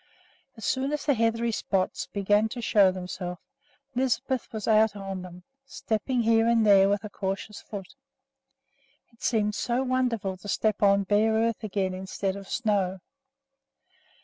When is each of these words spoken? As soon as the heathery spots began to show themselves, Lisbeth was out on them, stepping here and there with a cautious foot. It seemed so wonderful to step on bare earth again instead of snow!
As 0.57 0.65
soon 0.65 0.91
as 0.93 1.05
the 1.05 1.13
heathery 1.13 1.51
spots 1.51 2.07
began 2.07 2.49
to 2.49 2.59
show 2.59 2.91
themselves, 2.91 3.39
Lisbeth 3.93 4.51
was 4.51 4.67
out 4.67 4.95
on 4.95 5.21
them, 5.21 5.43
stepping 5.67 6.23
here 6.23 6.47
and 6.47 6.65
there 6.65 6.89
with 6.89 7.03
a 7.03 7.09
cautious 7.11 7.61
foot. 7.61 7.93
It 9.13 9.21
seemed 9.21 9.53
so 9.53 9.83
wonderful 9.83 10.37
to 10.37 10.47
step 10.47 10.81
on 10.81 11.03
bare 11.03 11.33
earth 11.33 11.63
again 11.63 11.93
instead 11.93 12.35
of 12.35 12.49
snow! 12.49 13.01